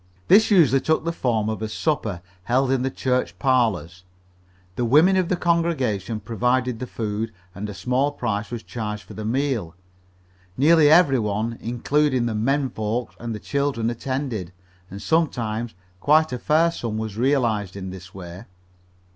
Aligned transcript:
This 0.29 0.49
usually 0.49 0.81
took 0.81 1.03
the 1.05 1.11
form 1.11 1.47
of 1.47 1.61
a 1.61 1.69
supper, 1.69 2.23
held 2.45 2.71
in 2.71 2.81
the 2.81 2.89
church 2.89 3.37
parlors. 3.37 4.03
The 4.75 4.83
women 4.83 5.15
of 5.15 5.29
the 5.29 5.35
congregation 5.35 6.19
provided 6.19 6.79
the 6.79 6.87
food, 6.87 7.31
and 7.53 7.69
a 7.69 7.75
small 7.75 8.11
price 8.11 8.49
was 8.49 8.63
charged 8.63 9.03
for 9.03 9.13
the 9.13 9.23
meal. 9.23 9.75
Nearly 10.57 10.89
every 10.89 11.19
one, 11.19 11.55
including 11.61 12.25
the 12.25 12.33
"men 12.33 12.71
folks" 12.71 13.13
and 13.19 13.35
the 13.35 13.39
children, 13.39 13.91
attended, 13.91 14.51
and 14.89 14.99
sometimes 14.99 15.75
quite 15.99 16.33
a 16.33 16.39
fair 16.39 16.71
sum 16.71 16.97
was 16.97 17.15
realized 17.15 17.75
in 17.75 17.91
this 17.91 18.11
way. 18.11 18.45